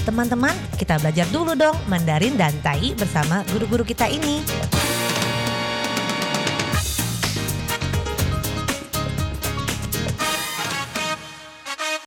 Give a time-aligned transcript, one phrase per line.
[0.00, 4.40] Teman-teman, kita belajar dulu dong Mandarin dan Tai bersama guru-guru kita ini.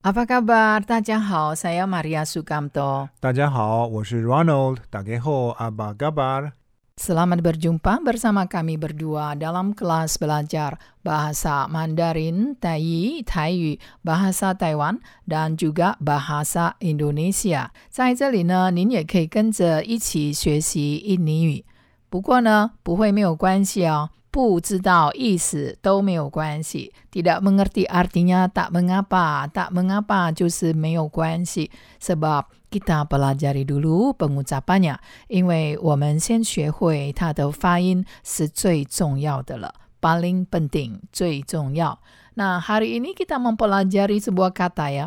[0.03, 0.83] Apa kabar?
[0.83, 3.07] Tadjahau, saya Maria Sukamto.
[3.23, 4.83] Tadjahau, saya Ronald.
[4.91, 6.62] Tadjahau, apa kabar?
[6.98, 15.54] Selamat berjumpa bersama kami berdua dalam kelas belajar bahasa Mandarin, Tai, Taiyu, bahasa Taiwan, dan
[15.54, 17.70] juga bahasa Indonesia.
[17.88, 21.64] 在这里呢，您也可以跟着一起学习印尼语。
[22.10, 24.10] 不过呢，不会没有关系哦。
[24.30, 31.70] 不知道意思都没有关系，tidak mengerti artinya tak mengapa, tak mengapa 就是没有关系。
[31.98, 34.96] sebab kita pelajari dulu pengucapannya，
[35.28, 41.98] 因为我们先学会它的发音是最重要的了，paling penting 最重要。
[42.34, 45.06] 那 hari ini kita mempelajari sebuah kata ya,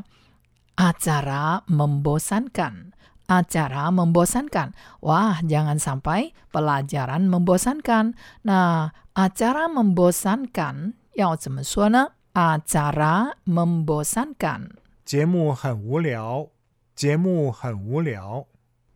[0.75, 2.91] acara membosankan
[3.31, 4.75] acara membosankan.
[4.99, 8.19] Wah, jangan sampai pelajaran membosankan.
[8.43, 12.19] Nah, acara membosankan 要怎么说呢？
[12.33, 14.75] acara membosankan.
[15.05, 16.47] 节目很无聊，
[16.95, 18.45] 节目很无聊。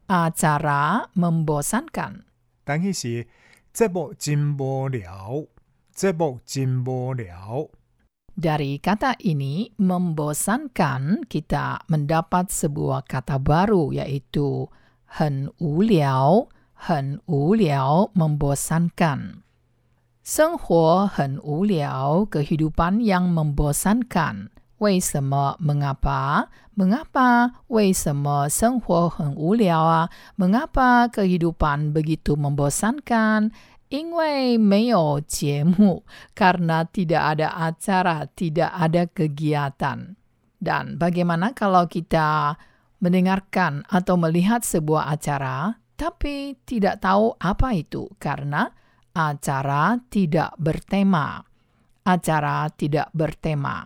[0.08, 2.22] acara membosankan.
[2.64, 3.28] 但系是
[3.74, 5.48] 节目真无聊，
[5.96, 7.70] 节目真无聊。
[8.36, 14.68] Dari kata ini, membosankan, kita mendapat sebuah kata baru, yaitu
[15.08, 19.40] 很无聊,很无聊, membosankan.
[20.22, 24.52] 生活很无聊, kehidupan yang membosankan.
[24.80, 26.48] 为什么 mengapa?
[26.76, 27.52] Mengapa?
[27.68, 30.10] 为什么生活很无聊啊?
[30.36, 33.52] Mengapa kehidupan begitu membosankan?
[33.90, 36.04] 因为没有节目,
[36.36, 40.18] karena tidak ada acara, tidak ada kegiatan.
[40.60, 42.58] Dan bagaimana kalau kita
[43.00, 48.68] mendengarkan atau melihat sebuah acara, tapi tidak tahu apa itu karena
[49.16, 51.40] acara tidak bertema.
[52.04, 53.86] Acara tidak bertema.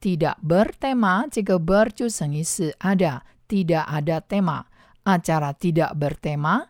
[0.00, 4.66] Tidak bertema, jika ber 就省意是 ada, tidak ada tema.
[5.04, 6.68] Acara tidak bertema,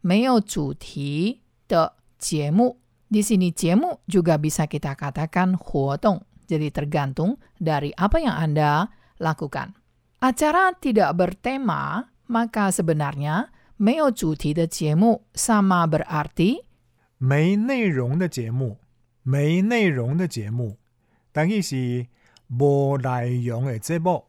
[0.00, 2.76] 没有主题的节目.
[3.10, 6.24] Di sini 节目 juga bisa kita katakan 活动.
[6.46, 9.72] Jadi tergantung dari apa yang Anda lakukan.
[10.20, 16.64] Acara tidak bertema, maka sebenarnya 没有主题的节目 sama berarti
[17.18, 18.76] 没内容的节目，
[19.22, 20.76] 没内容的节目，
[21.32, 22.06] 但系是
[22.48, 24.24] 无内容的节目，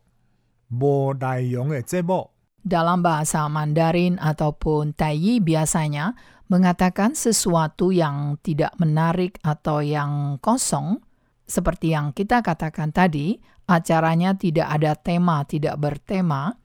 [0.69, 2.31] 无内容的节目。
[2.65, 6.17] Dalam bahasa Mandarin ataupun Taiyi biasanya
[6.49, 10.97] mengatakan sesuatu yang tidak menarik atau yang kosong,
[11.45, 13.37] seperti yang kita katakan tadi,
[13.69, 16.57] acaranya tidak ada tema, tidak bertema,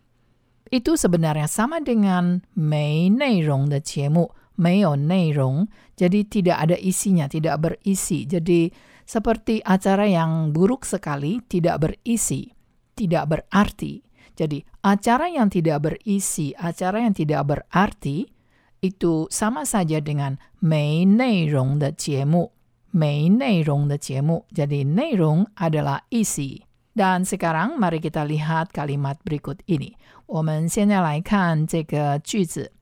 [0.72, 8.24] itu sebenarnya sama dengan 没内容的节目,没有内容, jadi tidak ada isinya, tidak berisi.
[8.24, 8.72] Jadi
[9.04, 12.50] seperti acara yang buruk sekali, tidak berisi,
[12.94, 14.02] tidak berarti.
[14.38, 18.30] Jadi, acara yang tidak berisi, acara yang tidak berarti,
[18.80, 22.52] itu sama saja dengan 没内容的节目。
[22.90, 24.46] 没内容的节目.
[24.54, 26.66] Jadi, 内容 adalah isi.
[26.90, 29.94] Dan sekarang mari kita lihat kalimat berikut ini.
[30.26, 32.72] 我们现在来看这个句子。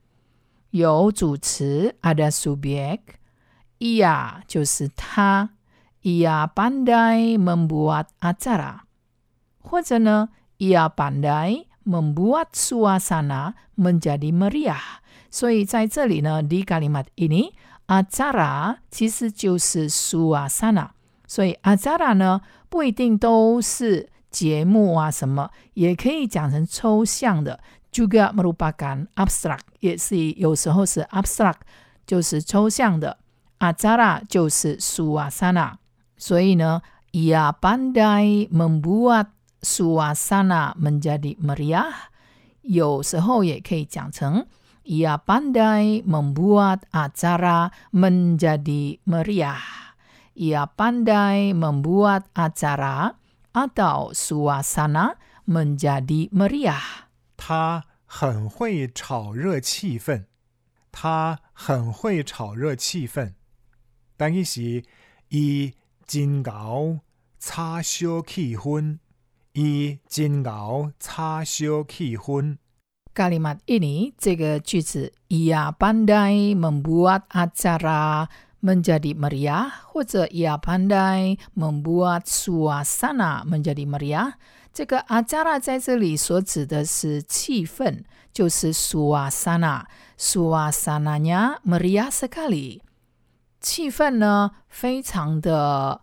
[0.70, 3.00] 有主词 ada subjek,
[3.78, 5.50] ia 就是他
[6.02, 8.80] ，ia pandai membuat acara，
[9.60, 10.28] 或者呢，
[10.58, 14.98] ia pandai membuat suasana menjadi meriah。
[15.30, 17.52] 所以在这里呢，di kalimat ini
[17.86, 20.90] acara 其实就是 suasana。
[21.26, 27.60] 所以 acara 呢不一定都是节目啊什么，也可以讲成抽象的。
[27.90, 31.54] juga merupakan abstrak，也是有时候是 abstrak，
[32.06, 33.16] 就是抽象的。
[33.60, 35.72] acara 就是 suasana，
[36.16, 36.82] 所以呢，
[37.12, 39.28] ia pandai membuat
[39.62, 41.92] suasana menjadi meriah，
[42.62, 44.46] 有时候也可以讲成
[44.84, 53.18] ia pandai membuat acara menjadi meriah。ia pandai membuat acara
[53.52, 57.08] atau suasana menjadi meriah。
[57.36, 60.26] 他 很会炒热气氛。
[60.92, 63.34] 他很会炒热气氛。
[64.16, 64.84] 但伊是
[65.28, 65.74] 伊
[66.06, 67.00] 真搞
[67.38, 68.98] 炒烧气氛，
[69.52, 72.56] 伊真搞炒烧气氛。
[73.14, 78.28] Kalimat ini, 这个句子，ia pandai membuat acara
[78.62, 84.34] menjadi meriah，或者 ia pandai membuat suasana menjadi meriah。
[84.72, 92.80] 这个 acara 在这里所指的是气氛，就是 suasana。suasananya meriah sekali，
[93.62, 96.00] 气氛呢非常的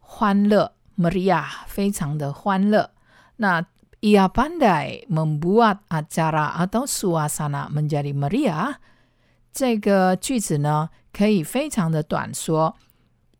[0.00, 2.90] 欢乐，meriah 非常的欢乐。
[3.36, 3.66] 那
[4.00, 8.76] ia pandai membuat acara atau suasana menjadi meriah，
[9.52, 12.76] 这个句子呢可以非常的短说，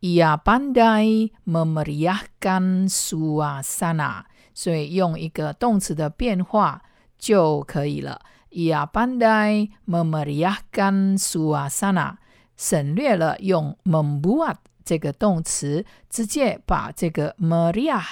[0.01, 6.81] ia pandai memeriahkan suasana，所以用一个动词的变化
[7.17, 8.21] 就可以了。
[8.51, 12.17] ia pandai memeriahkan suasana，
[12.56, 18.02] 省略了用 membuat 这个动词，直接把这个 meriah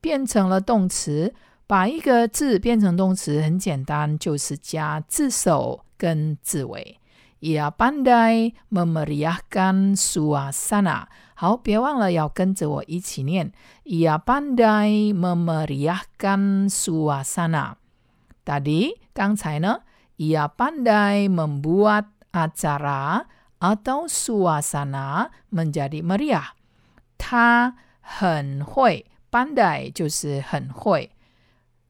[0.00, 1.34] 变成了动词。
[1.64, 6.98] 把一个字变成动词很简单，就是加字首跟字尾。
[7.40, 11.06] ia pandai memeriahkan suasana。
[11.34, 13.52] 好，别忘了要跟着我一起念。
[13.84, 17.76] ia pandai memeriahkan suasana。
[18.44, 19.78] Tadi 刚才呢
[20.18, 23.24] ，ia pandai membuat acara
[23.62, 26.50] atau suasana menjadi meriah.
[27.14, 27.78] Ta
[28.18, 31.06] hen hui, pandai justru hen hui.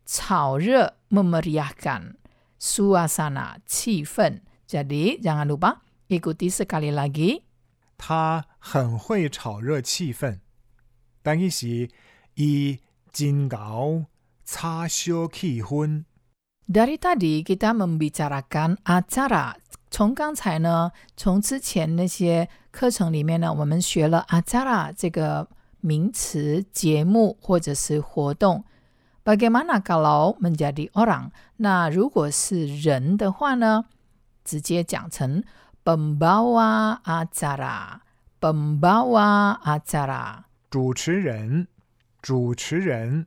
[0.04, 2.20] Cao re, memeriahkan.
[2.60, 4.44] Suasana, qifen.
[4.68, 5.80] Jadi jangan lupa
[6.12, 7.40] ikuti sekali lagi.
[7.96, 8.44] Ta
[8.76, 10.44] hen hui cao re qifen.
[11.24, 11.88] Dan isi,
[12.36, 12.76] i
[13.14, 14.04] jin gao,
[14.44, 16.04] ca xiu qi hun.
[16.62, 19.52] Dari tadi kita membicarakan acara
[19.92, 25.46] 从刚才呢，从之前那些课程里面呢，我们学了 acara 这个
[25.80, 28.64] 名词、节目或者是活动。
[29.22, 31.30] Bagaimana kalau menjadi orang？
[31.58, 33.84] 那如果是人的话呢，
[34.42, 35.44] 直接讲成
[35.84, 40.44] pembawa acara，pembawa acara。
[40.70, 41.66] 主持人，
[42.22, 43.26] 主持人。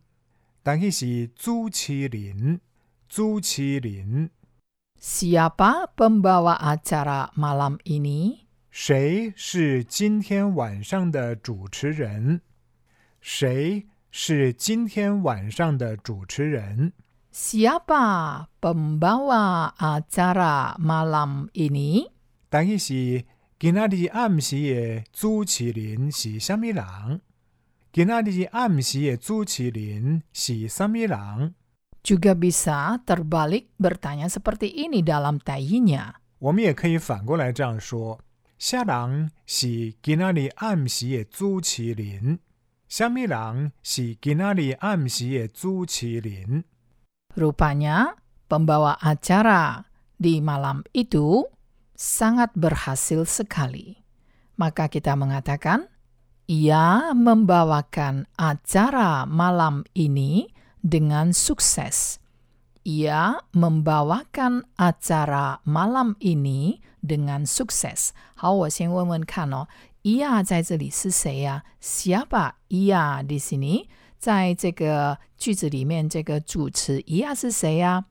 [0.64, 2.60] 但伊是主持人，
[3.08, 4.32] 主持人。
[5.00, 8.48] Siapa pembawa acara malam ini？
[8.72, 12.42] 谁是今天晚上的主持人？
[13.22, 16.94] 谁是今天晚上的主持人
[17.34, 22.12] ？Siapa pembawa acara malam ini？
[22.50, 23.26] 但伊是
[23.60, 27.22] 今仔日暗时的主持人是啥物人？
[27.92, 31.54] 今仔日暗时的主持人是啥物人？
[32.05, 36.17] Juga bisa terbalik bertanya seperti ini dalam tayinya.
[36.41, 38.19] 我们也可以反过来这样说：
[38.59, 42.41] 啥人是今仔日暗时的主持人？
[42.89, 46.65] 啥物人是今仔日暗时的主持人？
[47.37, 48.17] Rupanya
[48.49, 49.85] pembawa acara
[50.19, 51.47] di malam itu
[51.95, 54.01] sangat berhasil sekali.
[54.57, 55.89] Maka kita mengatakan,
[56.51, 60.51] ia membawakan acara malam ini
[60.85, 62.17] dengan sukses.
[62.83, 68.11] Ia membawakan acara malam ini dengan sukses.
[68.35, 69.69] 好，我先问问看哦，
[70.03, 73.87] ia 在这里是谁呀、Siapa ia di sini？
[74.19, 78.05] 在这个句子里面，这个主词 ia 是谁呀、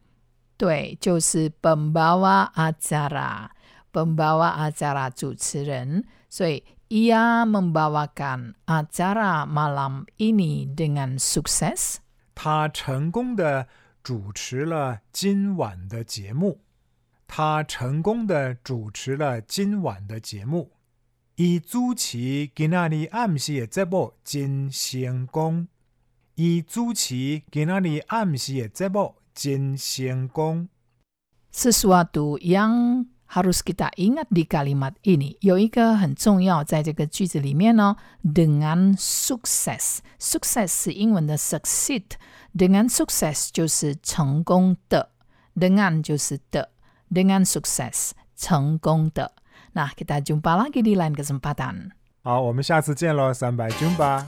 [0.57, 6.05] 对，就是 pembawa acara，pembawa acara 主持人。
[6.29, 11.97] 所以 ia membawakan acara malam ini dengan sukses。
[12.34, 13.68] 他成功的
[14.02, 16.60] 主持了今晚的节目。
[17.26, 20.72] 他成功的主持了今晚的节目。
[21.36, 25.66] 伊主持今仔日暗时的节目真成功。
[26.36, 30.68] 伊主持今仔日暗时的节目真成功。
[31.52, 45.09] Sesuatu yang harus kita ingat di kalimat ini 有一个很重要，在这个句子里面呢，dengan sukses。success 是英文的 succeed，dengan sukses 就是成功的，
[45.55, 46.69] dengan 就是的，
[47.11, 49.33] dengan sukses 成功的。
[49.73, 51.91] 那 kita jumpa lagi di lain kesempatan。
[52.23, 54.27] 好，我们下次见喽，三百军吧。